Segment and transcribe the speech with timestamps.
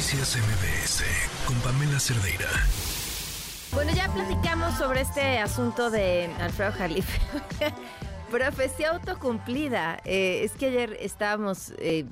[0.00, 1.04] Noticias MBS
[1.46, 2.48] con Pamela Cerdeira.
[3.70, 7.20] Bueno, ya platicamos sobre este asunto de Alfredo Jalife.
[8.30, 10.00] Profecía autocumplida.
[10.06, 12.06] Eh, es que ayer estábamos eh,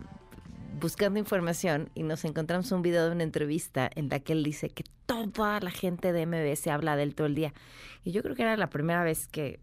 [0.78, 4.68] buscando información y nos encontramos un video de una entrevista en la que él dice
[4.68, 7.54] que toda la gente de MBS habla de él todo el día.
[8.04, 9.60] Y yo creo que era la primera vez que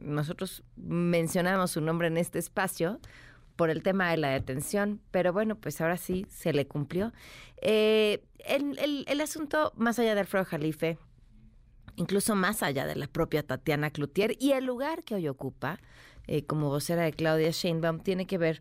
[0.00, 3.00] nosotros mencionamos su nombre en este espacio
[3.56, 7.12] por el tema de la detención, pero bueno, pues ahora sí se le cumplió.
[7.60, 10.98] Eh, el, asunto, más allá de Alfredo Jalife,
[11.96, 15.80] incluso más allá de la propia Tatiana Cloutier y el lugar que hoy ocupa
[16.26, 18.60] eh, como vocera de Claudia Sheinbaum, tiene que ver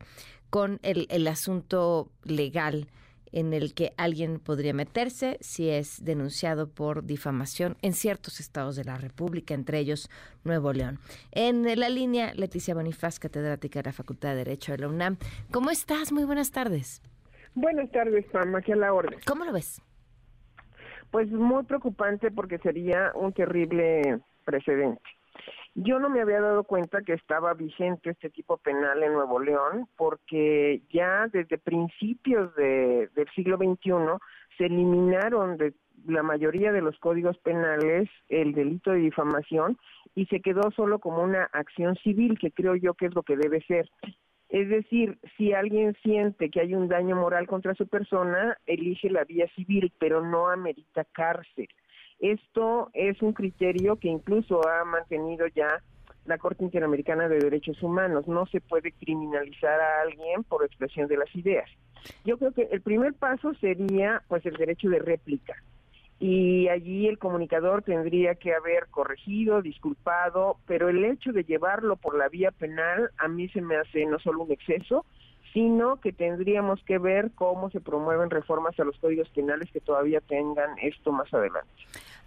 [0.50, 2.88] con el, el asunto legal
[3.36, 8.86] en el que alguien podría meterse si es denunciado por difamación en ciertos estados de
[8.86, 10.10] la República, entre ellos
[10.46, 11.00] Nuevo León.
[11.32, 15.18] En la línea, Leticia Bonifaz, catedrática de la Facultad de Derecho de la UNAM.
[15.52, 16.14] ¿Cómo estás?
[16.14, 17.02] Muy buenas tardes.
[17.54, 19.20] Buenas tardes, Pam, aquí a la orden.
[19.28, 19.82] ¿Cómo lo ves?
[21.12, 25.02] Pues muy preocupante porque sería un terrible precedente.
[25.78, 29.90] Yo no me había dado cuenta que estaba vigente este tipo penal en Nuevo León
[29.98, 33.92] porque ya desde principios del siglo XXI
[34.58, 35.74] se eliminaron de
[36.08, 39.78] la mayoría de los códigos penales el delito de difamación
[40.16, 43.36] y se quedó solo como una acción civil, que creo yo que es lo que
[43.36, 43.90] debe ser.
[44.48, 49.26] Es decir, si alguien siente que hay un daño moral contra su persona, elige la
[49.26, 51.68] vía civil, pero no amerita cárcel.
[52.20, 55.82] Esto es un criterio que incluso ha mantenido ya
[56.26, 58.28] la Corte Interamericana de Derechos Humanos.
[58.28, 61.70] No se puede criminalizar a alguien por expresión de las ideas.
[62.24, 65.56] Yo creo que el primer paso sería pues el derecho de réplica.
[66.18, 72.18] Y allí el comunicador tendría que haber corregido, disculpado, pero el hecho de llevarlo por
[72.18, 75.06] la vía penal a mí se me hace no solo un exceso,
[75.56, 80.20] sino que tendríamos que ver cómo se promueven reformas a los códigos penales que todavía
[80.20, 81.72] tengan esto más adelante.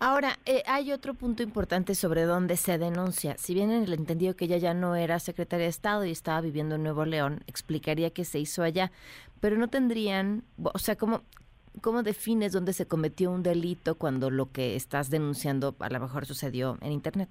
[0.00, 3.36] Ahora, eh, hay otro punto importante sobre dónde se denuncia.
[3.36, 6.40] Si bien en el entendido que ella ya no era secretaria de Estado y estaba
[6.40, 8.90] viviendo en Nuevo León, explicaría que se hizo allá,
[9.40, 11.20] pero no tendrían, o sea, ¿cómo,
[11.82, 16.24] cómo defines dónde se cometió un delito cuando lo que estás denunciando a lo mejor
[16.24, 17.28] sucedió en Internet?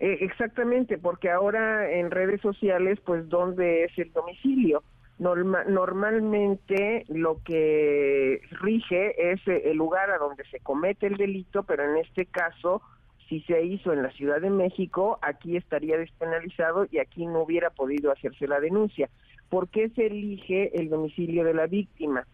[0.00, 4.82] Eh, exactamente, porque ahora en redes sociales, pues, ¿dónde es el domicilio?
[5.18, 11.98] normalmente lo que rige es el lugar a donde se comete el delito, pero en
[11.98, 12.80] este caso,
[13.28, 17.68] si se hizo en la Ciudad de México, aquí estaría despenalizado y aquí no hubiera
[17.68, 19.10] podido hacerse la denuncia.
[19.50, 22.24] ¿Por qué se elige el domicilio de la víctima?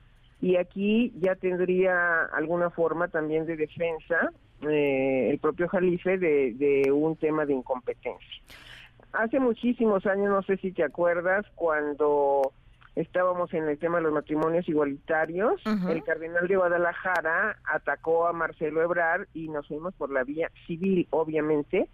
[0.41, 6.93] y aquí ya tendría alguna forma también de defensa eh, el propio Jalife de, de
[6.93, 8.43] un tema de incompetencia.
[9.13, 12.53] Hace muchísimos años, no sé si te acuerdas, cuando
[12.97, 18.83] estábamos en el tema de los matrimonios igualitarios, el cardenal de Guadalajara atacó a Marcelo
[18.83, 21.89] Ebrard y nos fuimos por la vía civil, obviamente,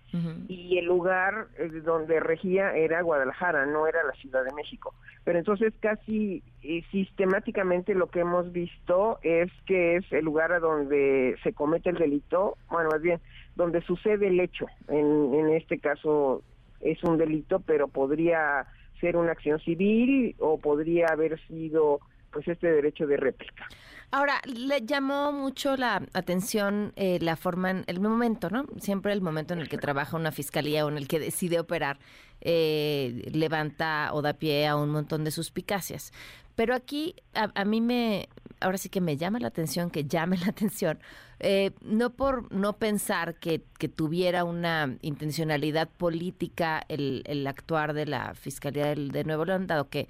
[0.46, 4.94] y el lugar eh, donde regía era Guadalajara, no era la Ciudad de México.
[5.24, 10.60] Pero entonces casi eh, sistemáticamente lo que hemos visto es que es el lugar a
[10.60, 13.20] donde se comete el delito, bueno, más bien,
[13.56, 14.66] donde sucede el hecho.
[14.86, 16.42] En, en este caso
[16.80, 18.66] es un delito, pero podría
[19.02, 23.68] ser una acción civil o podría haber sido pues este derecho de réplica.
[24.10, 28.66] Ahora, le llamó mucho la atención eh, la forma, en el momento, ¿no?
[28.78, 31.98] Siempre el momento en el que trabaja una fiscalía o en el que decide operar,
[32.42, 36.12] eh, levanta o da pie a un montón de suspicacias.
[36.54, 38.28] Pero aquí a, mí me,
[38.60, 40.98] ahora sí que me llama la atención, que llame la atención,
[41.40, 48.06] eh, no por no pensar que, que, tuviera una intencionalidad política el, el actuar de
[48.06, 50.08] la Fiscalía de Nuevo León, dado que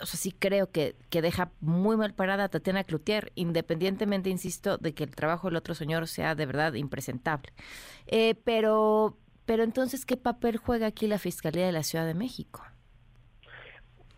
[0.00, 4.78] o sea, sí creo que, que deja muy mal parada a Tatiana Cloutier, independientemente, insisto,
[4.78, 7.52] de que el trabajo del otro señor sea de verdad impresentable.
[8.06, 12.62] Eh, pero, pero entonces, ¿qué papel juega aquí la Fiscalía de la Ciudad de México?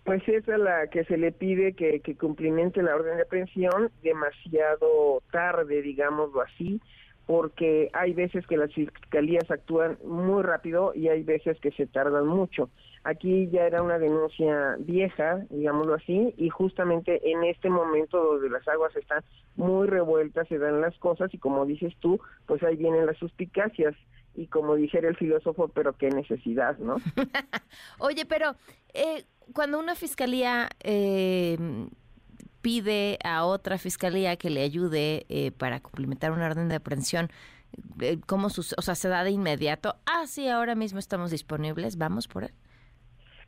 [0.04, 3.90] Pues es a la que se le pide que, que cumplimente la orden de aprehensión
[4.02, 6.80] demasiado tarde, digámoslo así,
[7.26, 12.26] porque hay veces que las fiscalías actúan muy rápido y hay veces que se tardan
[12.26, 12.68] mucho.
[13.04, 18.66] Aquí ya era una denuncia vieja, digámoslo así, y justamente en este momento donde las
[18.68, 19.22] aguas están
[19.56, 23.94] muy revueltas, se dan las cosas y como dices tú, pues ahí vienen las suspicacias
[24.34, 26.96] y como dijera el filósofo, pero qué necesidad, ¿no?
[27.98, 28.54] Oye, pero
[28.94, 31.56] eh, cuando una fiscalía eh,
[32.62, 37.28] pide a otra fiscalía que le ayude eh, para complementar una orden de aprehensión,
[38.00, 39.96] eh, ¿cómo o sea, se da de inmediato?
[40.06, 42.52] Ah, sí, ahora mismo estamos disponibles, vamos por él.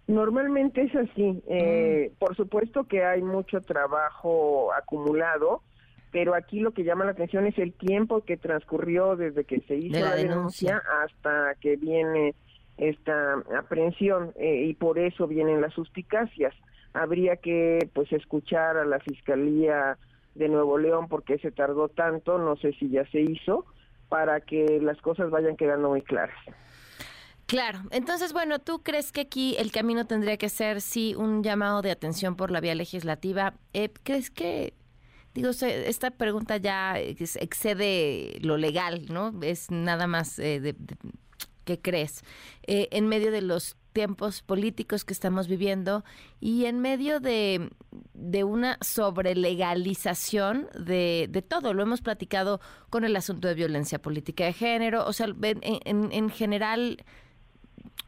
[0.07, 1.43] Normalmente es así.
[1.49, 2.19] Eh, mm.
[2.19, 5.63] Por supuesto que hay mucho trabajo acumulado,
[6.11, 9.77] pero aquí lo que llama la atención es el tiempo que transcurrió desde que se
[9.77, 10.83] hizo la, denuncia.
[11.03, 12.35] hasta que viene
[12.79, 16.55] esta aprehensión eh, y por eso vienen las suspicacias.
[16.93, 19.99] Habría que pues escuchar a la Fiscalía
[20.35, 23.65] de Nuevo León porque se tardó tanto, no sé si ya se hizo,
[24.09, 26.37] para que las cosas vayan quedando muy claras.
[27.47, 31.83] Claro, entonces bueno, ¿tú crees que aquí el camino tendría que ser sí un llamado
[31.83, 33.55] de atención por la vía legislativa?
[33.75, 34.73] Eh, ¿Crees que,
[35.35, 39.33] digo, esta pregunta ya excede lo legal, ¿no?
[39.43, 40.75] Es nada más eh, de,
[41.65, 42.23] ¿qué crees?
[42.67, 46.05] Eh, en medio de los tiempos políticos que estamos viviendo
[46.41, 47.71] y en medio de,
[48.13, 51.73] de una sobrelegalización de, de todo.
[51.73, 55.07] Lo hemos platicado con el asunto de violencia política de género.
[55.07, 57.05] O sea, en, en general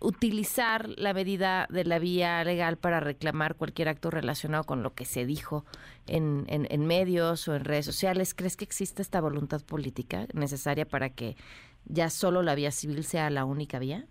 [0.00, 5.04] utilizar la medida de la vía legal para reclamar cualquier acto relacionado con lo que
[5.04, 5.64] se dijo
[6.06, 8.34] en, en, medios o en redes sociales.
[8.34, 11.36] ¿Crees que existe esta voluntad política necesaria para que
[11.86, 14.06] ya solo la vía civil sea la única vía?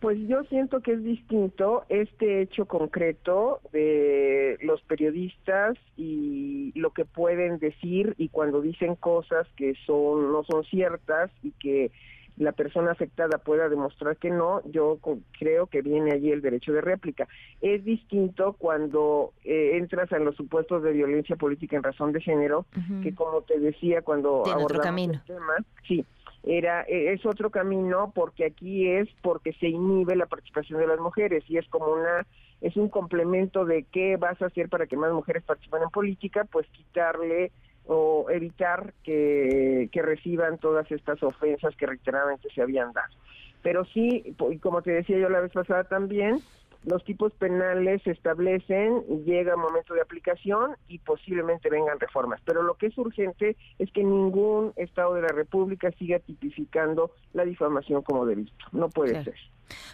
[0.00, 7.04] Pues yo siento que es distinto este hecho concreto de los periodistas y lo que
[7.04, 11.92] pueden decir y cuando dicen cosas que son no son ciertas y que
[12.36, 14.98] la persona afectada pueda demostrar que no, yo
[15.38, 17.28] creo que viene allí el derecho de réplica.
[17.60, 22.66] Es distinto cuando eh, entras en los supuestos de violencia política en razón de género,
[23.02, 25.54] que como te decía cuando abordamos el tema,
[25.86, 26.04] sí,
[26.42, 31.00] era e, es otro camino porque aquí es porque se inhibe la participación de las
[31.00, 32.26] mujeres y es como una
[32.60, 36.46] es un complemento de qué vas a hacer para que más mujeres participen en política,
[36.50, 37.52] pues quitarle
[37.86, 43.14] o evitar que, reciban todas estas ofensas que reiteradamente se habían dado.
[43.62, 46.42] Pero sí, y como te decía yo la vez pasada también,
[46.84, 52.40] los tipos penales se establecen, llega el momento de aplicación y posiblemente vengan reformas.
[52.44, 57.44] Pero lo que es urgente es que ningún Estado de la República siga tipificando la
[57.44, 58.52] difamación como delito.
[58.72, 59.36] No puede ser.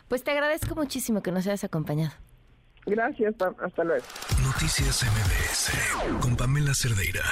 [0.08, 2.14] Pues te agradezco muchísimo que nos hayas acompañado.
[2.86, 4.04] Gracias, hasta luego.
[4.42, 7.22] Noticias MBS con Pamela Cerdeira.